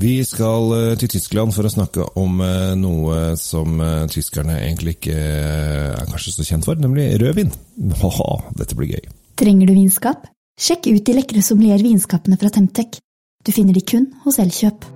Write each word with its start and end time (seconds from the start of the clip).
Vi 0.00 0.24
skal 0.24 0.72
eh, 0.76 0.96
til 1.00 1.10
Tyskland 1.12 1.52
for 1.52 1.66
å 1.66 1.72
snakke 1.72 2.06
om 2.20 2.40
eh, 2.44 2.72
noe 2.78 3.34
som 3.40 3.80
eh, 3.84 4.06
tyskerne 4.08 4.56
egentlig 4.62 4.96
ikke 4.96 5.16
er 5.16 6.08
kanskje 6.08 6.38
så 6.38 6.46
kjent 6.46 6.68
for, 6.68 6.80
nemlig 6.80 7.10
rødvin. 7.20 7.52
Haha, 8.02 8.38
dette 8.56 8.78
blir 8.78 8.94
gøy. 8.94 9.10
Trenger 9.40 9.68
du 9.68 9.76
vinskap? 9.76 10.28
Sjekk 10.60 10.88
ut 10.92 11.04
de 11.04 11.16
lekre 11.16 11.44
sommelier-vinskapene 11.44 12.40
fra 12.40 12.52
Temtec. 12.52 13.00
Du 13.44 13.52
finner 13.56 13.76
de 13.76 13.84
kun 13.84 14.10
hos 14.24 14.40
Elkjøp. 14.40 14.88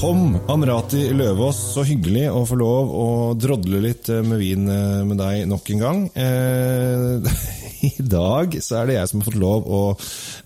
Tom 0.00 0.32
Amrati 0.48 1.10
Løvaas, 1.12 1.58
så 1.74 1.82
hyggelig 1.84 2.22
å 2.32 2.40
få 2.48 2.56
lov 2.56 2.92
å 2.96 3.08
drodle 3.36 3.82
litt 3.84 4.08
eh, 4.08 4.22
med 4.24 4.40
vin 4.40 4.62
eh, 4.72 5.02
med 5.04 5.20
deg 5.20 5.42
nok 5.50 5.68
en 5.74 5.82
gang. 5.82 6.00
Eh, 6.16 7.36
I 7.90 8.06
dag 8.08 8.56
så 8.64 8.78
er 8.78 8.88
det 8.88 8.96
jeg 8.96 9.10
som 9.10 9.20
har 9.20 9.28
fått 9.28 9.36
lov 9.42 9.68
å 9.68 9.82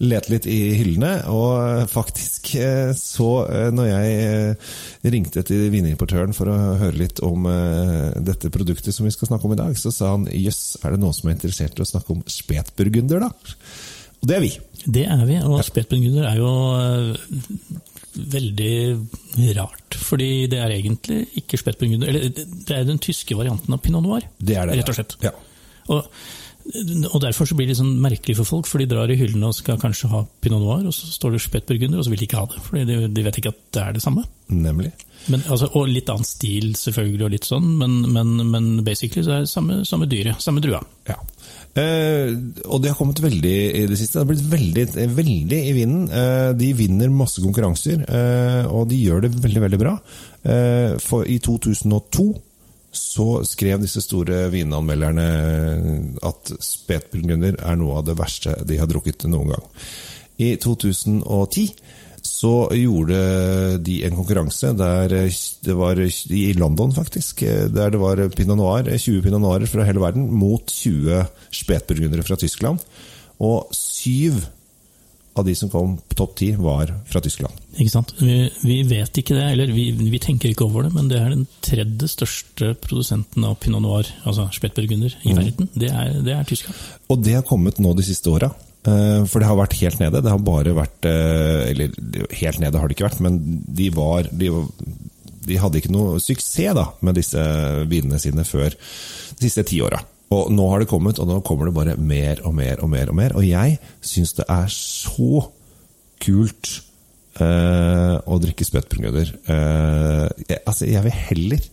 lete 0.03 0.35
litt 0.35 0.51
i 0.51 0.59
hyllene, 0.81 1.13
og 1.31 1.87
faktisk 1.91 2.51
så 2.99 3.31
når 3.75 3.89
jeg 3.89 5.15
ringte 5.15 5.43
til 5.47 5.65
vinimportøren 5.73 6.35
for 6.37 6.51
å 6.51 6.59
høre 6.83 6.99
litt 6.99 7.23
om 7.27 7.49
dette 8.23 8.51
produktet 8.55 8.95
som 8.95 9.07
vi 9.07 9.15
skal 9.15 9.33
snakke 9.33 9.49
om 9.49 9.57
i 9.57 9.59
dag, 9.59 9.75
så 9.79 9.91
sa 9.95 10.13
han 10.13 10.29
jøss, 10.31 10.77
er 10.83 10.95
det 10.95 11.03
noen 11.03 11.17
som 11.17 11.31
er 11.31 11.39
interessert 11.39 11.79
i 11.79 11.83
å 11.83 11.91
snakke 11.91 12.15
om 12.15 12.23
spetburgunder, 12.31 13.27
da? 13.27 13.33
Og 14.25 14.29
det 14.31 14.37
er 14.39 14.41
vi. 14.41 14.55
Det 14.85 15.03
er 15.05 15.25
vi, 15.29 15.35
og 15.45 15.59
spetburgunder 15.65 16.25
er 16.31 16.39
jo 16.41 16.53
eh, 16.81 17.43
veldig 18.35 18.77
rart. 19.59 19.99
Fordi 20.01 20.47
det 20.49 20.63
er 20.65 20.73
egentlig 20.73 21.27
ikke 21.43 21.61
spetburgunder. 21.61 22.09
Eller 22.09 22.31
det 22.33 22.73
er 22.73 22.89
den 22.89 23.03
tyske 23.05 23.37
varianten 23.37 23.77
av 23.77 23.83
pinot 23.85 24.05
noir. 24.05 24.25
Det 24.41 24.57
er 24.57 24.71
det. 24.71 24.79
Rett 24.81 24.95
og 24.95 24.97
slett. 24.97 25.19
Ja. 25.25 25.35
Og, 25.93 26.09
og 27.11 27.19
derfor 27.21 27.45
så 27.45 27.57
blir 27.59 27.69
det 27.69 27.75
litt 27.75 27.83
sånn 27.83 27.99
merkelig 28.01 28.39
for 28.39 28.49
folk, 28.49 28.71
for 28.71 28.81
de 28.81 28.89
drar 28.89 29.13
i 29.13 29.19
hyllene 29.21 29.51
og 29.51 29.59
skal 29.59 29.77
kanskje 29.83 30.09
ha 30.15 30.23
pinot 30.41 30.65
noir, 30.65 30.87
og 30.89 30.97
så 30.97 31.11
står 31.13 31.37
det 31.37 31.43
spetburgunder, 31.45 32.01
og 32.01 32.07
så 32.07 32.15
vil 32.15 32.23
de 32.23 32.29
ikke 32.31 32.41
ha 32.41 32.49
det. 32.55 32.63
For 32.65 32.81
de, 32.81 33.01
de 33.13 33.27
vet 33.29 33.41
ikke 33.43 33.53
at 33.53 33.61
det 33.77 33.85
er 33.85 33.99
det 33.99 34.05
samme. 34.07 34.25
Nemlig. 34.49 34.95
Men, 35.29 35.45
altså, 35.53 35.69
og 35.77 35.93
litt 35.93 36.09
annen 36.13 36.29
stil 36.29 36.73
selvfølgelig, 36.81 37.27
og 37.29 37.37
litt 37.37 37.49
sånn, 37.49 37.69
men, 37.81 38.01
men, 38.13 38.35
men 38.49 38.73
basically 38.87 39.25
så 39.25 39.37
er 39.37 39.45
det 39.45 39.53
samme, 39.53 39.83
samme 39.89 40.09
dyret, 40.09 40.41
samme 40.45 40.65
drua. 40.65 40.81
Ja. 41.09 41.21
Eh, 41.75 42.31
og 42.71 42.83
det 42.83 42.93
har 42.93 42.99
kommet 42.99 43.19
veldig 43.23 43.55
i 43.81 43.85
det 43.91 43.99
siste. 43.99 44.19
Det 44.19 44.23
har 44.23 44.31
blitt 44.31 44.51
veldig, 44.53 44.87
veldig 45.17 45.61
i 45.71 45.75
vinden. 45.75 46.07
Eh, 46.07 46.51
de 46.59 46.71
vinner 46.79 47.11
masse 47.11 47.43
konkurranser, 47.43 48.05
eh, 48.07 48.65
og 48.71 48.89
de 48.93 49.01
gjør 49.01 49.27
det 49.27 49.35
veldig, 49.35 49.63
veldig 49.67 49.81
bra. 49.83 49.95
Eh, 50.45 50.95
for 51.03 51.27
i 51.27 51.41
2002 51.43 52.29
så 52.95 53.43
skrev 53.43 53.83
disse 53.83 54.05
store 54.05 54.45
vinanmelderne 54.53 55.25
at 56.23 56.53
spetburgunder 56.63 57.59
er 57.59 57.79
noe 57.81 57.99
av 57.99 58.05
det 58.07 58.15
verste 58.21 58.55
de 58.63 58.79
har 58.79 58.87
drukket 58.87 59.27
noen 59.27 59.51
gang. 59.51 59.65
I 60.39 60.55
2010 60.63 61.73
så 62.45 62.53
gjorde 62.77 63.19
de 63.85 64.01
en 64.05 64.17
konkurranse 64.19 64.75
der 64.77 65.15
det 65.65 65.77
var 65.79 66.01
i 66.01 66.45
London, 66.59 66.93
faktisk, 66.93 67.41
der 67.73 67.95
det 67.95 68.01
var 68.01 68.21
pinot 68.37 68.59
noir, 68.61 68.91
20 68.91 69.23
pinot 69.25 69.41
noirer 69.41 69.71
fra 69.71 69.87
hele 69.89 70.03
verden 70.03 70.29
mot 70.29 70.69
20 70.69 71.25
spetburgundere 71.55 72.27
fra 72.27 72.37
Tyskland. 72.41 72.83
Og 73.41 73.73
syv 73.75 74.45
av 75.35 75.47
de 75.49 75.55
som 75.59 75.71
kom 75.71 75.97
på 75.99 76.17
topp 76.19 76.37
ti, 76.39 76.51
var 76.55 76.93
fra 77.11 77.23
Tyskland. 77.25 77.57
Ikke 77.75 77.91
sant? 77.91 78.13
Vi, 78.21 78.37
vi 78.63 78.77
vet 78.87 79.19
ikke 79.19 79.35
det, 79.35 79.47
eller 79.57 79.73
vi, 79.75 79.89
vi, 79.99 80.21
tenker 80.23 80.53
ikke 80.53 80.69
over 80.69 80.87
det, 80.87 80.93
men 80.95 81.09
det 81.11 81.19
er 81.19 81.33
den 81.33 81.49
tredje 81.65 82.11
største 82.13 82.75
produsenten 82.85 83.47
av 83.49 83.57
pinot 83.63 83.83
noir, 83.83 84.11
altså 84.23 84.47
spetburgunder, 84.55 85.17
i 85.27 85.35
verden. 85.35 85.73
Det 85.75 85.91
er, 85.91 86.21
det 86.23 86.37
er 86.37 86.47
Tyskland. 86.47 86.79
Og 87.11 87.25
det 87.25 87.35
har 87.41 87.49
kommet 87.49 87.83
nå 87.83 87.97
de 87.99 88.07
siste 88.07 88.31
åra. 88.31 88.53
For 88.85 89.41
det 89.41 89.49
har 89.49 89.57
vært 89.57 89.79
helt 89.81 90.01
nede. 90.03 90.21
Det 90.21 90.29
har 90.29 90.43
bare 90.45 90.75
vært 90.77 91.07
Eller 91.09 91.95
helt 92.37 92.59
nede 92.61 92.77
har 92.77 92.91
det 92.91 92.99
ikke 92.99 93.07
vært, 93.07 93.23
men 93.25 93.39
de 93.65 93.87
var 93.97 94.29
De, 94.29 94.51
de 95.49 95.57
hadde 95.61 95.81
ikke 95.81 95.93
noe 95.95 96.21
suksess 96.21 96.77
da 96.77 96.91
med 97.05 97.17
disse 97.17 97.41
vinene 97.89 98.21
sine 98.21 98.45
før 98.45 98.77
de 98.77 99.47
siste 99.47 99.65
ti 99.69 99.81
åra. 99.85 100.03
Og 100.35 100.51
nå 100.55 100.67
har 100.71 100.83
det 100.83 100.91
kommet, 100.91 101.21
og 101.21 101.29
nå 101.29 101.41
kommer 101.47 101.69
det 101.69 101.77
bare 101.77 101.97
mer 102.01 102.41
og 102.47 102.55
mer 102.57 102.81
og 102.83 102.91
mer. 102.91 103.13
Og 103.13 103.19
mer. 103.19 103.37
Og 103.39 103.47
jeg 103.47 103.79
syns 104.05 104.35
det 104.39 104.47
er 104.51 104.67
så 104.73 105.47
kult 106.25 106.71
eh, 107.43 108.17
å 108.17 108.41
drikke 108.43 108.67
spetburgunder. 108.67 109.33
Eh, 109.45 110.27
jeg, 110.49 110.61
altså, 110.65 110.89
jeg 110.91 111.07
vil 111.07 111.23
heller 111.31 111.71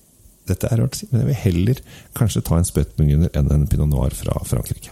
Dette 0.50 0.68
er 0.68 0.80
rart 0.82 0.96
å 0.96 0.98
si, 0.98 1.06
men 1.12 1.22
jeg 1.22 1.28
vil 1.30 1.38
heller 1.38 1.80
kanskje 2.18 2.42
ta 2.44 2.58
en 2.58 2.66
spetburgunder 2.66 3.30
enn 3.38 3.52
en 3.54 3.68
pinot 3.70 3.88
noir 3.88 4.16
fra 4.18 4.34
Frankrike. 4.50 4.90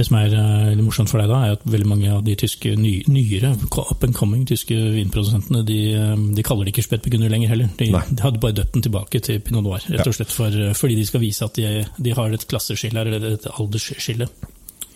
Det 0.00 0.06
som 0.08 0.16
er 0.16 0.32
uh, 0.32 0.70
litt 0.72 0.84
morsomt 0.86 1.10
for 1.12 1.20
deg, 1.20 1.28
da, 1.28 1.40
er 1.44 1.58
at 1.58 1.64
veldig 1.68 1.88
mange 1.90 2.12
av 2.14 2.22
de 2.24 2.32
tyske 2.40 2.72
ny, 2.80 2.94
nyere, 3.12 3.52
up 3.82 4.06
and 4.06 4.16
coming 4.16 4.46
tyske 4.48 4.76
vinprodusentene 4.94 5.60
de, 5.68 5.80
de 6.32 6.44
kaller 6.46 6.64
det 6.64 6.72
ikke 6.72 6.86
Spetbegunner 6.86 7.28
lenger 7.32 7.52
heller. 7.52 7.68
De, 7.76 7.90
de, 7.92 8.22
hadde 8.24 8.40
bare 8.40 8.56
døpt 8.56 8.78
den 8.78 8.86
tilbake 8.86 9.20
til 9.26 9.42
pinot 9.44 9.66
noir, 9.66 9.84
rett 9.92 10.08
og 10.08 10.16
slett 10.16 10.32
for, 10.32 10.56
fordi 10.78 10.96
de 10.96 11.04
skal 11.04 11.20
vise 11.20 11.44
at 11.44 11.60
de, 11.60 11.84
de 12.00 12.16
har 12.16 12.32
et 12.32 12.48
klasseskille 12.48 13.04
eller 13.04 13.28
et 13.34 13.50
aldersskille. 13.52 14.30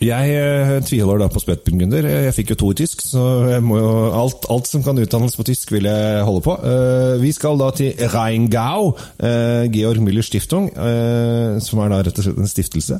Jeg 0.03 0.31
eh, 0.35 0.71
tviholder 0.83 1.23
da 1.23 1.27
på 1.31 1.39
spetburgunder. 1.39 2.07
Jeg 2.27 2.33
fikk 2.35 2.51
jo 2.51 2.57
to 2.59 2.71
i 2.73 2.77
tysk, 2.81 3.03
så 3.05 3.23
jo, 3.55 3.85
alt, 4.11 4.43
alt, 4.51 4.67
som 4.67 4.83
kan 4.83 4.99
utdannes 4.99 5.37
på 5.39 5.45
tysk, 5.47 5.71
vil 5.71 5.87
jeg 5.87 6.25
holde 6.27 6.43
på. 6.43 6.55
Eh, 6.67 7.15
vi 7.21 7.31
skal 7.35 7.59
da 7.61 7.69
til 7.75 7.95
Rheingau, 8.11 8.91
eh, 9.23 9.63
Georg 9.71 10.03
Müller 10.03 10.25
Stiftung, 10.25 10.67
eh, 10.75 11.55
som 11.63 11.79
er 11.79 11.93
da 11.93 12.01
rett 12.03 12.19
og 12.19 12.27
slett 12.27 12.43
en 12.43 12.51
stiftelse 12.51 12.99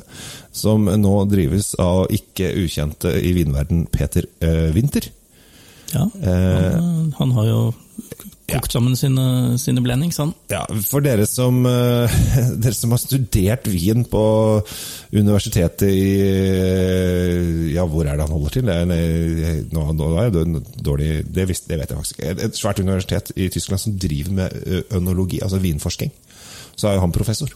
som 0.56 0.88
nå 0.88 1.14
drives 1.28 1.74
av 1.82 2.06
ikke 2.16 2.54
ukjente 2.64 3.12
i 3.20 3.34
vinverden 3.36 3.84
Peter 3.92 4.24
eh, 4.40 4.70
Winther. 4.72 5.10
Ja, 5.92 6.08
han, 6.24 7.12
han 7.14 7.34
har 7.36 7.44
jo 7.46 7.60
kokt 8.46 8.74
sammen 8.76 8.96
sine, 8.98 9.56
sine 9.60 9.82
blendings, 9.84 10.18
sånn. 10.18 10.32
Ja, 10.52 10.62
for 10.86 11.04
dere 11.04 11.26
som, 11.28 11.62
uh, 11.66 12.16
dere 12.62 12.74
som 12.76 12.94
har 12.94 13.02
studert 13.02 13.66
vin 13.70 14.06
på 14.08 14.24
universitetet 15.14 15.86
i 15.90 16.06
Ja, 17.74 17.84
hvor 17.88 18.06
er 18.06 18.16
det 18.16 18.26
han 18.26 18.34
holder 18.34 18.56
til? 18.56 18.70
Nå, 19.72 19.84
nå 19.98 20.10
er 20.22 20.32
det 20.34 20.44
dårlig 20.84 21.10
det, 21.26 21.46
visste, 21.50 21.70
det, 21.72 21.80
vet 21.82 21.92
jeg 21.92 22.00
faktisk 22.00 22.20
ikke. 22.22 22.36
Et 22.48 22.58
svært 22.58 22.82
universitet 22.82 23.34
i 23.36 23.50
Tyskland 23.52 23.82
som 23.82 23.98
driver 24.00 24.38
med 24.40 24.84
ønologi, 24.94 25.42
altså 25.42 25.60
vinforsking. 25.62 26.12
Så 26.76 26.88
er 26.88 26.98
jo 26.98 27.06
han 27.06 27.14
professor. 27.14 27.52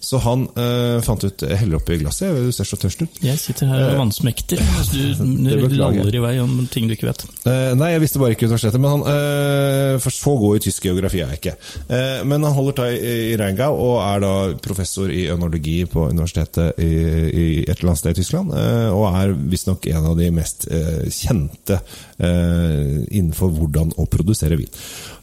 Så 0.00 0.16
han 0.24 0.46
øh, 0.56 0.98
fant 1.04 1.24
ut 1.26 1.42
Jeg 1.44 1.58
heller 1.60 1.76
oppi 1.76 1.98
glasset. 2.00 2.32
Du 2.32 2.52
ser 2.56 2.64
så 2.64 2.78
tørst 2.80 3.02
ut. 3.04 3.18
Jeg 3.24 3.36
sitter 3.38 3.68
her 3.68 3.90
og 3.90 3.98
vannsmekter 4.00 4.60
Du, 4.94 5.26
du 5.68 5.74
laller 5.76 6.14
i 6.16 6.22
vei 6.24 6.32
om 6.40 6.54
ting 6.72 6.88
du 6.88 6.94
ikke 6.96 7.10
vet. 7.10 7.24
Uh, 7.44 7.76
nei, 7.76 7.92
jeg 7.92 8.02
visste 8.06 8.22
bare 8.22 8.32
ikke 8.32 8.48
universitetet. 8.48 8.80
Men 8.80 8.94
han, 8.96 9.04
uh, 9.04 10.00
for 10.00 10.16
så 10.16 10.34
god 10.40 10.56
i 10.56 10.62
tysk 10.64 10.88
geografi 10.88 11.20
er 11.20 11.34
jeg 11.34 11.42
ikke. 11.42 11.54
Uh, 11.90 12.22
men 12.24 12.46
han 12.48 12.56
holder 12.56 12.78
til 12.78 12.96
i, 12.96 13.12
i 13.32 13.36
Rheingau 13.40 13.76
og 13.76 13.98
er 14.06 14.24
da 14.24 14.32
professor 14.64 15.12
i 15.12 15.26
ønologi 15.34 15.82
på 15.90 16.06
universitetet 16.08 16.80
i, 16.80 16.88
i 16.88 17.46
et 17.66 17.74
eller 17.76 17.92
annet 17.92 18.00
sted 18.02 18.16
i 18.16 18.20
Tyskland. 18.22 18.54
og 18.96 19.04
er 19.10 19.34
visstnok 19.52 19.84
en 19.90 20.08
av 20.10 20.16
de 20.18 20.30
mest 20.34 20.66
kjente 21.12 21.78
innenfor 22.20 23.52
hvordan 23.54 23.92
å 24.00 24.06
produsere 24.10 24.58
vin. 24.60 24.70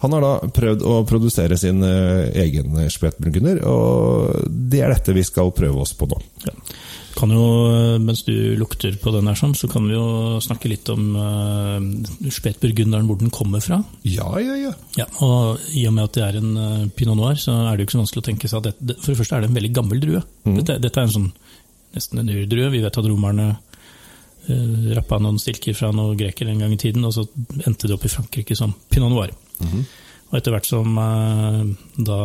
Han 0.02 0.14
har 0.16 0.24
da 0.24 0.50
prøvd 0.54 0.86
å 0.86 0.96
produsere 1.10 1.58
sin 1.60 1.84
egen 1.84 2.78
spetburgunder, 2.94 3.62
og 3.70 4.48
det 4.72 4.84
er 4.84 4.94
dette 4.94 5.16
vi 5.16 5.26
skal 5.26 5.54
prøve 5.56 5.84
oss 5.84 5.94
på 5.98 6.08
nå. 6.10 6.20
Ja. 6.46 6.56
Kan 7.18 7.32
jo, 7.34 7.46
Mens 8.04 8.22
du 8.28 8.34
lukter 8.60 8.94
på 9.02 9.12
den, 9.16 9.28
her, 9.30 9.38
sånn, 9.38 9.56
så 9.58 9.70
kan 9.72 9.88
vi 9.90 9.96
jo 9.96 10.38
snakke 10.44 10.70
litt 10.70 10.90
om 10.94 11.16
uh, 11.18 12.30
spetburgunderen, 12.34 13.08
hvor 13.10 13.18
den 13.18 13.34
kommer 13.34 13.64
fra. 13.64 13.80
Ja, 14.06 14.28
ja, 14.42 14.58
ja, 14.60 14.74
ja. 15.00 15.08
Og 15.26 15.64
I 15.74 15.88
og 15.90 15.96
med 15.96 16.06
at 16.06 16.18
det 16.18 16.26
er 16.28 16.40
en 16.42 16.52
uh, 16.54 16.90
pinot 16.94 17.18
noir, 17.18 17.40
så 17.42 17.56
er 17.64 17.72
det 17.74 17.84
jo 17.84 17.90
ikke 17.90 17.98
så 17.98 18.04
vanskelig 18.04 18.24
å 18.24 18.28
tenke 18.30 18.52
seg 18.52 18.62
at 18.62 18.82
det, 18.82 19.00
For 19.02 19.14
det 19.14 19.22
første 19.22 19.40
er 19.40 19.46
det 19.46 19.50
en 19.50 19.58
veldig 19.58 19.74
gammel 19.80 20.04
drue. 20.04 20.22
Mm. 20.46 20.60
Dette, 20.60 20.78
dette, 20.84 21.02
er 21.02 21.10
en 21.10 21.16
sånn 21.16 21.32
nesten 21.98 22.22
en 22.22 22.34
urdrue. 22.36 22.70
Vi 22.76 22.84
vet 22.86 23.02
at 23.02 23.10
romerne 23.10 23.50
uh, 23.56 24.88
rappa 25.00 25.22
noen 25.24 25.42
stilker 25.42 25.78
fra 25.78 25.90
noen 25.96 26.20
grekere 26.20 26.54
en 26.54 26.66
gang 26.66 26.78
i 26.78 26.82
tiden, 26.86 27.08
og 27.08 27.18
så 27.18 27.26
endte 27.64 27.90
det 27.90 27.98
opp 27.98 28.06
i 28.06 28.14
Frankrike 28.14 28.58
som 28.60 28.78
pinot 28.94 29.16
noir. 29.16 29.34
Mm. 29.64 29.88
Og 30.28 30.38
etter 30.38 30.54
hvert 30.54 30.70
som 30.70 31.02
uh, 31.02 31.64
da 31.98 32.22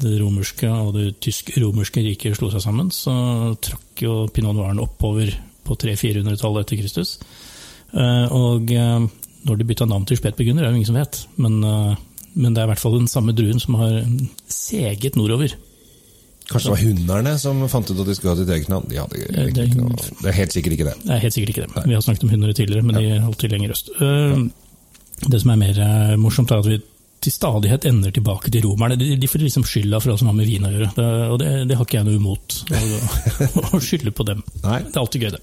det 0.00 0.18
romerske 0.20 0.68
og 0.70 0.94
det 0.96 1.06
tysk-romerske 1.22 2.04
riket 2.04 2.38
slo 2.38 2.50
seg 2.52 2.64
sammen, 2.64 2.90
så 2.94 3.14
trakk 3.62 4.04
jo 4.04 4.14
pinot 4.32 4.56
noiren 4.56 4.80
oppover 4.82 5.32
på 5.62 5.76
300-400-tallet 5.78 6.64
etter 6.64 6.80
Kristus. 6.80 7.16
Eh, 7.92 8.32
og 8.32 8.72
eh, 8.72 9.04
når 9.48 9.58
de 9.58 9.66
bytta 9.68 9.88
navn 9.88 10.06
til 10.08 10.18
spetburgunder, 10.20 10.64
er 10.64 10.72
det 10.72 10.80
ingen 10.80 10.90
som 10.92 10.98
vet. 10.98 11.20
Men, 11.36 11.60
eh, 11.66 11.92
men, 12.34 12.54
det 12.54 12.62
er 12.62 12.68
i 12.68 12.72
hvert 12.72 12.82
fall 12.82 12.98
den 12.98 13.10
samme 13.10 13.34
druen 13.36 13.60
som 13.62 13.78
har 13.80 14.00
seget 14.50 15.18
nordover. 15.18 15.54
Kanskje 16.50 16.68
det 16.68 16.74
var 16.74 16.82
hunderne 16.82 17.36
som 17.38 17.60
fant 17.70 17.90
ut 17.90 18.00
at 18.02 18.08
de 18.08 18.14
skulle 18.16 18.34
ha 18.34 18.40
sitt 18.40 18.50
eget 18.50 18.68
navn? 18.72 18.88
De 18.90 18.98
hadde 18.98 19.52
det, 19.54 19.68
noe, 19.78 19.94
det 20.20 20.32
er 20.32 20.40
helt 20.40 20.54
sikkert 20.56 20.74
ikke 20.76 20.88
det. 20.90 20.96
Det 21.04 21.14
er 21.14 21.22
helt 21.22 21.36
sikkert 21.36 21.54
ikke 21.54 21.66
det. 21.66 21.74
Nei. 21.76 21.84
Vi 21.86 21.96
har 21.96 22.04
snakket 22.04 22.26
om 22.26 22.32
hunder 22.34 22.56
tidligere, 22.56 22.88
men 22.88 22.98
ja. 22.98 23.02
de 23.04 23.20
holdt 23.28 23.40
til 23.44 23.54
lenger 23.54 23.76
øst. 23.76 23.92
Det 25.22 25.38
som 25.38 25.52
er 25.54 25.60
mer 25.60 25.78
morsomt, 26.18 26.50
er 26.50 26.64
at 26.64 26.68
vi 26.68 26.80
til 27.22 27.34
stadighet 27.34 27.86
ender 27.88 28.14
tilbake 28.14 28.50
til 28.50 28.64
romerne. 28.66 28.96
De, 28.98 29.14
de 29.18 29.30
får 29.30 29.44
liksom 29.44 29.66
skylda 29.68 30.00
for 30.02 30.12
alt 30.12 30.22
som 30.22 30.30
har 30.30 30.38
med 30.38 30.48
vin 30.48 30.66
å 30.66 30.72
gjøre. 30.72 30.90
Det, 30.96 31.08
og 31.32 31.36
det, 31.42 31.50
det 31.70 31.78
har 31.78 31.86
ikke 31.86 32.00
jeg 32.00 32.08
noe 32.08 32.18
imot, 32.18 32.56
å, 32.66 32.80
å 33.78 33.82
skylde 33.82 34.14
på 34.16 34.26
dem. 34.28 34.42
Nei. 34.66 34.80
Det 34.88 34.96
er 34.96 35.02
alltid 35.04 35.26
gøy, 35.26 35.34
det. 35.36 35.42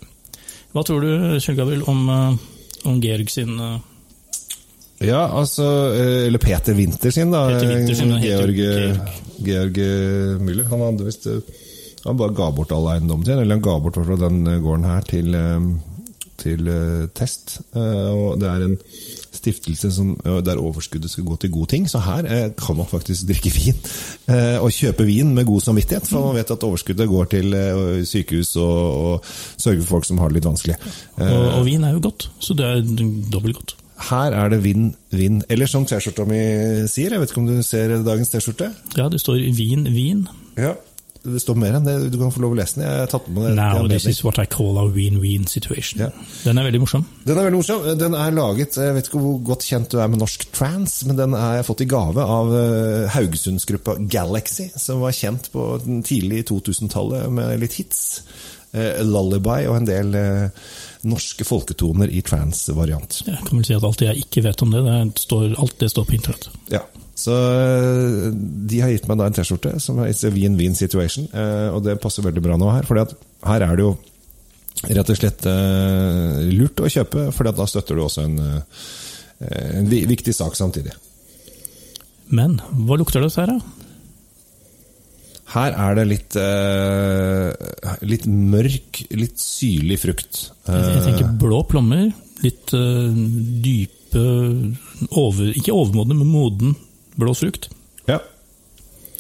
Hva 0.76 0.84
tror 0.86 1.06
du, 1.06 1.14
Kjell 1.42 1.58
Gabriel, 1.58 1.86
om, 1.90 2.04
eh, 2.14 2.84
om 2.90 3.00
Georg 3.02 3.32
sin 3.34 3.56
eh, 3.58 3.80
Ja, 5.08 5.24
altså 5.26 5.66
eh, 5.96 6.28
Eller 6.28 6.42
Peter 6.44 6.76
Winther 6.78 7.14
sin, 7.16 7.32
da. 7.34 7.48
Peter 7.50 7.72
Winther 7.72 7.98
sin, 7.98 8.14
Georg, 8.22 8.60
Georg. 8.60 9.16
Georg 9.40 9.80
Müller. 10.44 10.68
Han 10.70 10.84
hadde 10.84 11.08
visst 11.08 11.26
Han 12.04 12.20
bare 12.20 12.36
ga 12.38 12.52
bort 12.54 12.76
all 12.76 12.92
eiendommen 12.94 13.26
sin, 13.26 13.40
eller 13.40 13.58
han 13.58 13.66
ga 13.66 13.80
bort 13.82 13.98
den 13.98 14.44
gården 14.46 14.86
her 14.88 15.08
til, 15.08 15.34
til 16.42 16.68
eh, 16.72 17.08
test. 17.16 17.60
Eh, 17.76 18.10
Og 18.14 18.40
det 18.42 18.48
er 18.50 18.66
en 18.66 18.78
stiftelse 19.40 19.92
som, 19.94 20.14
der 20.46 20.58
overskuddet 20.60 21.12
skal 21.12 21.24
gå 21.28 21.36
til 21.40 21.52
gode 21.54 21.70
ting. 21.76 21.86
Så 21.92 22.02
her 22.04 22.26
eh, 22.28 22.48
kan 22.60 22.78
man 22.80 22.90
faktisk 22.90 23.28
drikke 23.30 23.52
vin. 23.56 23.78
Og 24.64 24.72
kjøpe 24.76 25.06
vin 25.08 25.34
med 25.36 25.46
god 25.48 25.62
samvittighet, 25.68 26.08
for 26.10 26.30
man 26.30 26.40
vet 26.40 26.52
at 26.56 26.64
overskuddet 26.68 27.08
går 27.10 27.30
til 27.36 27.54
eh, 27.54 28.00
sykehus 28.10 28.56
og, 28.60 28.80
og 29.04 29.30
sørge 29.60 29.82
for 29.84 29.96
folk 29.98 30.10
som 30.10 30.18
har 30.24 30.32
det 30.32 30.40
litt 30.40 30.50
vanskelig. 30.50 30.80
Og, 31.20 31.46
og 31.60 31.62
vin 31.68 31.84
er 31.88 31.94
jo 31.96 32.02
godt, 32.10 32.30
så 32.40 32.58
det 32.58 32.66
er 32.66 32.82
dobbelt 33.32 33.60
godt. 33.62 33.76
her 34.10 34.32
er 34.32 34.50
det 34.54 34.62
vinn, 34.64 34.94
vinn. 35.12 35.42
Eller 35.52 35.68
som 35.68 35.84
T-skjorta 35.86 36.24
mi 36.28 36.38
sier, 36.88 37.12
jeg 37.16 37.20
vet 37.22 37.32
ikke 37.34 37.42
om 37.42 37.50
du 37.50 37.58
ser 37.68 37.98
dagens 38.06 38.30
T-skjorte? 38.32 38.70
Ja, 38.98 39.10
det 39.12 39.20
står 39.22 39.42
vin, 39.58 39.84
vin. 39.94 40.22
Ja. 40.58 40.74
Det 41.34 41.42
står 41.44 41.58
mer 41.60 41.78
enn 41.78 41.88
det, 41.88 41.96
du 42.14 42.18
kan 42.20 42.34
få 42.34 42.44
lov 42.44 42.56
å 42.56 42.60
lese 42.60 42.80
den. 42.80 42.86
Jeg 42.88 43.04
har 43.04 43.12
tatt 43.12 43.30
med 43.32 43.46
det. 43.46 43.54
Now 43.60 43.88
this 43.90 44.08
is 44.10 44.22
what 44.26 44.40
I 44.42 44.48
call 44.50 44.80
a 44.82 44.86
win-win 44.90 45.48
situation. 45.50 46.04
Ja. 46.06 46.10
Den 46.44 46.62
er 46.62 46.68
veldig 46.70 46.84
morsom. 46.84 47.06
Den 47.26 47.38
er 47.38 47.50
veldig 47.50 47.62
morsom. 47.62 47.88
Den 48.00 48.18
er 48.18 48.36
laget 48.36 48.78
Jeg 48.80 48.96
vet 48.96 49.10
ikke 49.10 49.24
hvor 49.24 49.40
godt 49.52 49.66
kjent 49.68 49.92
du 49.94 50.00
er 50.02 50.12
med 50.12 50.22
norsk 50.24 50.46
trans, 50.56 51.00
men 51.08 51.20
den 51.20 51.36
er 51.38 51.60
jeg 51.60 51.68
fått 51.70 51.86
i 51.86 51.90
gave 51.90 52.28
av 52.38 52.54
eh, 52.60 53.10
Haugesundsgruppa 53.16 53.98
Galaxy, 54.12 54.70
som 54.76 55.04
var 55.04 55.16
kjent 55.16 55.52
på 55.54 55.72
den 55.86 56.04
tidlig 56.06 56.46
2000-tallet 56.52 57.28
med 57.34 57.60
litt 57.64 57.80
hits. 57.82 58.06
Eh, 58.72 59.02
Lullaby 59.06 59.66
og 59.66 59.80
en 59.80 59.88
del 59.88 60.16
eh, 60.18 60.72
norske 61.10 61.46
folketoner 61.48 62.12
i 62.14 62.22
trans-variant. 62.26 63.22
Jeg 63.26 63.42
kan 63.48 63.58
vel 63.58 63.66
si 63.66 63.78
at 63.78 63.86
alt 63.88 64.02
det 64.02 64.12
jeg 64.12 64.26
ikke 64.28 64.44
vet 64.46 64.66
om 64.66 64.74
det, 64.76 64.84
det 64.86 65.24
står, 65.24 65.54
alt 65.58 65.78
det 65.82 65.90
står 65.94 66.10
på 66.10 66.18
internett. 66.20 66.50
Ja. 66.74 66.84
Så 67.20 67.36
eh, 67.36 68.30
de 68.72 68.80
har 68.84 68.94
gitt 68.94 69.10
meg 69.10 69.20
da 69.20 69.28
en 69.28 69.36
T-skjorte 69.36 69.76
som 69.84 70.00
er 70.00 70.14
It's 70.14 70.24
a 70.28 70.32
win-win 70.32 70.78
situation, 70.78 71.28
eh, 71.34 71.68
og 71.74 71.84
det 71.88 72.00
passer 72.04 72.26
veldig 72.26 72.44
bra 72.46 72.56
nå 72.60 72.70
her. 72.72 72.88
For 72.88 73.00
her 73.00 73.66
er 73.66 73.76
det 73.76 73.86
jo 73.86 73.96
rett 74.88 75.12
og 75.12 75.20
slett 75.20 75.48
eh, 75.50 76.40
lurt 76.54 76.80
å 76.80 76.92
kjøpe, 76.92 77.30
for 77.36 77.50
da 77.52 77.68
støtter 77.68 78.00
du 78.00 78.06
også 78.06 78.24
en, 78.30 78.40
en 79.50 79.92
viktig 79.92 80.36
sak 80.36 80.56
samtidig. 80.56 80.96
Men 82.30 82.60
hva 82.86 83.00
lukter 83.02 83.26
det 83.26 83.34
her, 83.36 83.52
da? 83.52 83.80
Her 85.50 85.74
er 85.74 85.96
det 85.98 86.06
litt, 86.12 86.36
eh, 86.38 87.96
litt 88.06 88.28
mørk, 88.30 89.02
litt 89.18 89.40
syrlig 89.42 89.98
frukt. 90.04 90.44
Jeg, 90.70 91.00
tenker 91.08 91.32
blå 91.42 91.64
plommer, 91.66 92.12
litt 92.46 92.74
eh, 92.78 93.18
dype 93.66 93.88
over, 95.10 95.50
Ikke 95.54 95.74
overmodne, 95.74 96.18
men 96.18 96.30
moden 96.30 96.78
blå 97.20 97.36
frukt. 97.38 97.70
ja. 98.08 98.20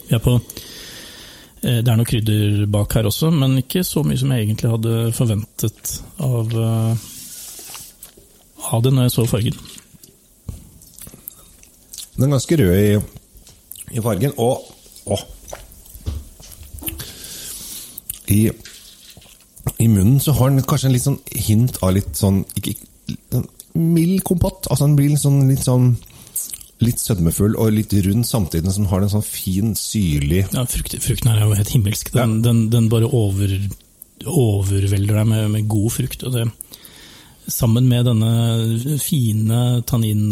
Vi 0.09 0.15
er 0.17 0.21
på 0.25 0.31
eh, 0.39 1.79
Det 1.85 1.91
er 1.91 1.97
noe 1.99 2.07
krydder 2.09 2.63
bak 2.71 2.95
her 2.97 3.05
også, 3.09 3.29
men 3.29 3.59
ikke 3.61 3.83
så 3.85 4.01
mye 4.05 4.17
som 4.17 4.31
jeg 4.33 4.47
egentlig 4.47 4.71
hadde 4.71 5.11
forventet 5.13 5.91
av, 6.25 6.55
eh, 6.57 7.03
av 8.73 8.85
det 8.85 8.93
når 8.95 9.07
jeg 9.07 9.15
så 9.17 9.27
fargen. 9.29 9.59
Den 12.15 12.25
er 12.27 12.35
ganske 12.35 12.57
rød 12.59 12.73
i, 12.79 12.97
i 13.95 14.01
fargen, 14.03 14.33
og 14.41 14.65
å, 15.09 15.19
i, 18.33 18.41
I 19.79 19.87
munnen 19.87 20.19
så 20.19 20.33
har 20.37 20.51
den 20.51 20.65
kanskje 20.67 20.89
en 20.89 20.97
litt 20.97 21.05
sånn 21.05 21.21
hint 21.47 21.79
av 21.85 21.95
litt 21.95 22.17
sånn 22.17 22.43
ikke, 22.59 22.75
ikke, 23.13 23.45
Mild 23.79 24.23
kompott. 24.25 24.65
Altså 24.67 24.87
den 24.87 24.95
blir 24.97 25.11
litt 25.13 25.21
sånn, 25.21 25.43
litt 25.47 25.61
sånn 25.63 25.91
Litt 26.79 27.01
sødmefull 27.03 27.57
og 27.59 27.73
litt 27.75 27.91
rund 28.05 28.23
samtidig 28.27 28.71
som 28.71 28.85
den 28.85 28.91
har 28.93 29.03
en 29.03 29.11
sånn 29.11 29.25
fin, 29.25 29.73
syrlig 29.75 30.45
Ja, 30.53 30.63
frukt, 30.69 30.95
frukten 31.03 31.27
her 31.31 31.41
er 31.41 31.49
jo 31.49 31.57
helt 31.59 31.73
himmelsk. 31.75 32.13
Den, 32.15 32.37
den, 32.45 32.61
den 32.71 32.87
bare 32.91 33.09
over, 33.11 33.51
overvelder 34.23 35.19
deg 35.19 35.27
med, 35.27 35.49
med 35.57 35.67
god 35.71 35.91
frukt. 35.97 36.23
Og 36.23 36.37
det, 36.37 36.45
sammen 37.51 37.89
med 37.91 38.07
denne 38.07 38.99
fine 39.03 39.63
tannin... 39.89 40.29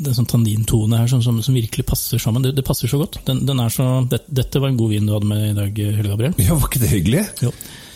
Det 0.00 0.08
er 0.08 0.14
sånn 0.16 0.30
tannintone 0.30 0.96
her 0.96 1.10
som, 1.12 1.20
som, 1.20 1.42
som 1.44 1.52
virkelig 1.52 1.84
passer 1.84 2.16
sammen. 2.22 2.40
Det, 2.40 2.54
det 2.56 2.64
passer 2.64 2.88
så 2.88 2.96
godt. 3.02 3.18
Den, 3.26 3.42
den 3.44 3.58
så, 3.68 3.84
det, 4.08 4.22
dette 4.32 4.62
var 4.62 4.70
en 4.72 4.78
god 4.80 4.94
vin 4.94 5.04
du 5.04 5.12
hadde 5.12 5.28
med 5.28 5.42
i 5.50 5.56
dag, 5.58 5.80
Helge 5.98 6.08
Gabriel. 6.14 6.38
Ja, 6.40 6.56
var 6.56 6.70
ikke 6.70 6.80
det 6.80 6.88
hyggelig? 6.94 7.24
Jo. 7.44 7.50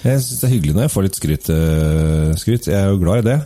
Jeg 0.04 0.20
syns 0.20 0.42
det 0.42 0.46
er 0.50 0.52
hyggelig 0.52 0.74
når 0.76 0.84
jeg 0.84 0.92
får 0.92 1.06
litt 1.06 1.18
skryt. 1.18 1.48
eh, 1.54 2.34
skryt. 2.36 2.68
Jeg 2.68 2.76
er 2.76 2.92
jo 2.92 3.00
glad 3.00 3.22
i 3.22 3.28
det. 3.30 3.38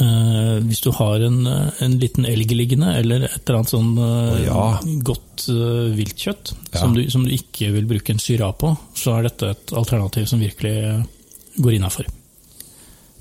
øh, 0.00 0.58
Hvis 0.66 0.80
du 0.80 0.90
har 0.96 1.20
en, 1.26 1.46
øh, 1.46 1.82
en 1.84 1.98
liten 2.00 2.24
elg 2.26 2.50
liggende, 2.56 2.94
eller 3.00 3.26
et 3.28 3.42
eller 3.44 3.58
annet 3.60 3.72
sånn 3.74 3.92
uh, 3.98 4.40
ja. 4.44 4.64
godt 5.04 5.46
uh, 5.50 5.90
viltkjøtt 5.96 6.54
Ja. 6.72 6.80
som, 6.80 6.94
du, 6.96 7.04
som 7.10 7.24
du 7.26 7.30
ikke 7.34 7.70
vil 7.74 7.86
bruke 7.86 8.12
en 8.14 8.22
syra 8.22 8.52
på, 8.52 8.72
så 8.98 9.18
er 9.18 9.28
dette 9.28 9.52
et 9.54 9.74
alternativ 9.76 10.26
som 10.26 10.40
virkelig 10.42 11.04
går 11.62 11.76
innafor. 11.76 12.08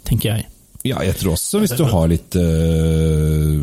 Tenker 0.08 0.34
jeg. 0.36 0.48
Ja, 0.84 0.98
jeg 1.06 1.16
tror 1.16 1.38
også 1.38 1.62
hvis 1.62 1.72
du 1.80 1.86
har 1.88 2.10
litt 2.12 2.36
uh, 2.36 3.56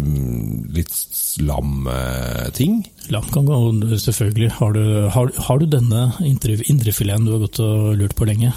litt 0.73 0.95
slamting. 0.95 2.78
Lam 3.12 3.26
kan 3.35 3.45
gå, 3.45 3.59
selvfølgelig. 4.00 4.50
Har 4.57 4.73
du, 4.73 4.83
har, 5.12 5.33
har 5.49 5.61
du 5.61 5.66
denne 5.69 6.07
indre- 6.25 6.62
indrefileten 6.71 7.26
du 7.26 7.35
har 7.35 7.42
gått 7.45 7.61
og 7.64 7.92
lurt 8.00 8.16
på 8.16 8.28
lenge, 8.30 8.54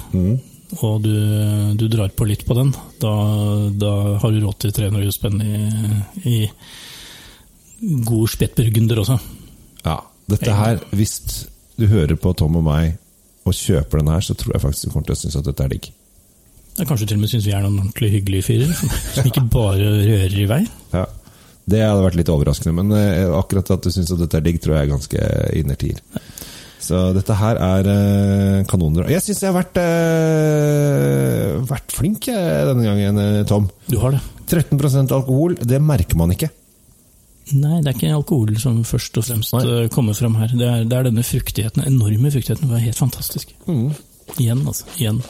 og 0.82 1.04
du, 1.04 1.14
du 1.78 1.86
drar 1.92 2.12
på 2.16 2.26
litt 2.28 2.46
på 2.48 2.56
den, 2.58 2.74
da, 3.02 3.14
da 3.78 3.94
har 4.22 4.34
du 4.34 4.42
råd 4.44 4.60
til 4.64 4.74
300 4.76 5.14
spenn 5.14 5.42
i, 5.44 5.54
i 6.30 6.38
god 8.08 8.32
spettburgunder 8.32 9.02
også. 9.04 9.18
Ja, 9.84 10.00
dette 10.32 10.56
her, 10.58 10.80
hvis 10.96 11.18
du 11.78 11.88
hører 11.92 12.16
på 12.20 12.34
Tom 12.38 12.62
og 12.62 12.66
meg 12.66 12.96
og 13.44 13.58
kjøper 13.58 14.00
den 14.00 14.14
her, 14.14 14.24
så 14.24 14.38
tror 14.40 14.56
jeg 14.56 14.64
faktisk 14.64 14.88
du 14.88 14.94
kommer 14.94 15.10
til 15.10 15.18
å 15.18 15.22
synes 15.24 15.40
at 15.40 15.50
dette 15.50 15.66
er 15.66 15.74
digg. 15.74 15.90
Ja, 16.78 16.86
kanskje 16.90 17.10
til 17.10 17.20
og 17.20 17.26
med 17.26 17.30
syns 17.30 17.46
vi 17.46 17.54
er 17.54 17.66
noen 17.66 17.82
ordentlig 17.84 18.14
hyggelige 18.16 18.48
fyrer, 18.48 18.72
som, 18.78 18.94
ikke 19.28 19.44
bare 19.54 19.92
rører 20.00 20.40
i 20.40 20.48
vei. 20.50 20.64
Ja. 20.96 21.04
Det 21.70 21.80
hadde 21.80 22.04
vært 22.04 22.18
litt 22.20 22.32
overraskende, 22.32 22.74
men 22.76 22.96
eh, 22.98 23.30
akkurat 23.38 23.70
at 23.72 23.86
du 23.86 23.92
syns 23.94 24.10
at 24.12 24.20
dette 24.20 24.40
er 24.40 24.44
digg, 24.44 24.58
tror 24.64 24.76
jeg 24.76 24.88
er 24.88 24.92
ganske 24.92 25.28
innertier. 25.60 26.02
Så 26.84 27.00
dette 27.16 27.36
her 27.40 27.60
er 27.64 27.88
eh, 27.94 28.64
kanoner. 28.68 29.08
Jeg 29.14 29.24
syns 29.24 29.40
jeg 29.44 29.54
har 29.54 29.56
vært, 29.56 29.78
eh, 29.80 31.62
vært 31.70 31.94
flink 31.96 32.28
jeg, 32.28 32.66
denne 32.68 32.84
gangen, 32.84 33.22
eh, 33.24 33.44
Tom. 33.48 33.70
Du 33.88 33.96
har 34.02 34.18
det. 34.18 34.20
13% 34.52 35.14
alkohol, 35.16 35.56
det 35.64 35.80
merker 35.82 36.20
man 36.20 36.34
ikke. 36.36 36.50
Nei, 37.54 37.80
det 37.84 37.92
er 37.92 37.96
ikke 37.98 38.12
alkohol 38.16 38.58
som 38.60 38.82
først 38.88 39.18
og 39.20 39.26
fremst 39.28 39.56
Nei. 39.56 39.64
eh, 39.84 39.88
kommer 39.94 40.16
fram 40.18 40.36
her. 40.40 40.52
Det 40.52 40.68
er, 40.68 40.84
det 40.88 40.98
er 41.00 41.08
denne 41.08 41.24
fruktigheten, 41.28 41.86
enorme 41.88 42.32
fruktigheten. 42.34 42.68
Det 42.68 42.76
var 42.76 42.84
helt 42.84 43.00
fantastisk. 43.00 43.56
Igjen, 44.40 44.66
altså. 44.68 44.88
Igjen. 45.00 45.22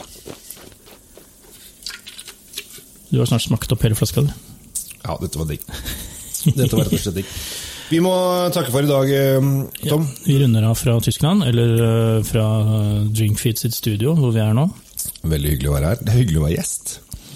Du 3.12 3.20
har 3.20 3.30
snart 3.30 3.46
smakt 3.46 3.70
opp 3.74 3.82
hele 3.86 3.94
flaska, 3.98 4.26
du. 4.26 4.34
Ja, 5.04 5.14
dette 5.22 5.38
var 5.38 5.46
digg. 5.50 5.62
Dette 6.54 6.74
var 6.74 6.88
rett 6.88 6.98
og 6.98 7.06
slett 7.06 7.22
digg. 7.22 7.30
Vi 7.90 8.00
må 8.00 8.12
takke 8.54 8.72
for 8.72 8.86
i 8.86 8.90
dag, 8.90 9.10
Tom. 9.38 9.50
Tom. 9.84 10.06
Vi 10.24 10.38
runder 10.40 10.66
av 10.70 10.78
fra 10.80 10.96
Tyskland, 11.04 11.44
eller 11.44 11.74
eh, 11.84 12.22
fra 12.26 12.46
Drinkfeed 13.12 13.60
sitt 13.60 13.76
studio, 13.76 14.16
hvor 14.18 14.32
vi 14.34 14.42
er 14.42 14.54
nå. 14.56 14.68
Veldig 15.24 15.56
hyggelig 15.56 15.70
å 15.70 15.74
være 15.76 15.90
her. 15.92 16.00
Det 16.00 16.14
er 16.14 16.22
hyggelig 16.22 16.40
å 16.40 16.46
være 16.46 16.56
gjest. 16.58 16.94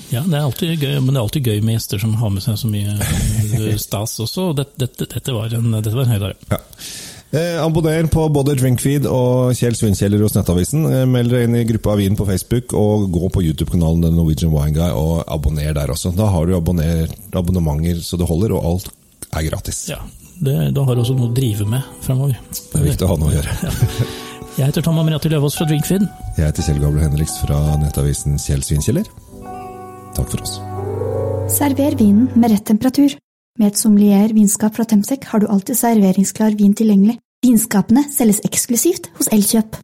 Ja, 0.09 0.23
det 0.25 0.39
er 0.39 0.47
alltid 0.47 0.81
gøy, 0.81 0.95
men 1.05 1.13
det 1.13 1.19
er 1.19 1.27
alltid 1.27 1.51
gøy 1.51 1.61
med 1.61 1.77
gjester 1.77 2.01
som 2.01 2.15
har 2.17 2.33
med 2.33 2.45
seg 2.45 2.57
så 2.57 2.71
mye 2.71 2.97
eh, 2.97 3.77
stas 3.87 4.17
også. 4.25 4.51
og 4.51 4.57
Dette, 4.63 4.79
dette, 4.81 5.09
dette, 5.13 5.37
var, 5.37 5.53
en, 5.53 5.71
dette 5.77 5.93
var 5.95 6.07
en 6.07 6.15
høydare. 6.17 6.39
Ja. 6.49 6.61
Eh, 7.29 7.59
abonner 7.61 8.07
på 8.09 8.23
både 8.33 8.55
Drinkfeed 8.57 9.05
og 9.05 9.53
Kjell 9.59 9.77
Svinkjeller 9.77 10.23
hos 10.25 10.37
Nettavisen. 10.39 10.87
Eh, 10.89 11.05
meld 11.09 11.35
dere 11.35 11.45
inn 11.45 11.59
i 11.61 11.67
gruppa 11.69 11.99
Vin 12.01 12.17
på 12.17 12.25
Facebook, 12.29 12.73
og 12.73 13.11
gå 13.13 13.29
på 13.35 13.45
YouTube-kanalen 13.51 14.07
The 14.07 14.15
Norwegian 14.15 14.55
Wine 14.55 14.73
Guy 14.77 14.89
og 14.97 15.27
abonner 15.29 15.77
der 15.77 15.93
også. 15.93 16.15
Da 16.17 16.31
har 16.33 16.49
du 16.49 16.57
abonner, 16.57 17.05
abonnementer 17.37 18.01
så 18.05 18.17
det 18.17 18.31
holder, 18.31 18.57
og 18.57 18.71
alt 18.73 18.89
er 19.37 19.45
gratis. 19.51 19.83
Ja, 19.93 20.01
det, 20.45 20.57
Da 20.75 20.85
har 20.87 20.97
du 20.97 21.03
også 21.03 21.17
noe 21.19 21.31
å 21.31 21.35
drive 21.35 21.67
med 21.69 21.85
fremover. 22.05 22.39
Det 22.51 22.81
er 22.81 22.89
viktig 22.89 23.07
å 23.07 23.13
ha 23.13 23.19
noe 23.21 23.31
å 23.31 23.37
gjøre. 23.37 23.57
Jeg 24.59 24.73
heter 24.73 24.83
Tom 24.83 24.99
Amriati 24.99 25.31
Løvaas 25.31 25.55
fra 25.55 25.69
Drinkfeed. 25.69 26.03
Jeg 26.35 26.49
heter 26.49 26.67
Kjell 26.67 26.81
Gable 26.83 27.05
Henriks 27.05 27.37
fra 27.45 27.61
Nettavisen 27.79 28.41
Kjell 28.43 28.65
Svinkjeller. 28.67 29.07
Takk 30.17 30.33
for 30.33 30.43
oss. 30.43 30.57
Server 31.55 31.95
vinen 32.01 32.27
med 32.35 32.51
rett 32.51 32.67
temperatur. 32.67 33.15
Med 33.59 33.73
et 33.73 33.79
sommelier 33.79 34.35
vinskap 34.35 34.75
fra 34.75 34.87
Temtec 34.87 35.29
har 35.31 35.43
du 35.43 35.47
alltid 35.51 35.79
serveringsklar 35.79 36.59
vin 36.59 36.75
tilgjengelig. 36.75 37.21
Vinskapene 37.47 38.03
selges 38.11 38.43
eksklusivt 38.47 39.13
hos 39.19 39.31
Elkjøp. 39.35 39.79